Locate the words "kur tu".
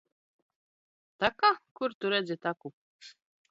1.81-2.07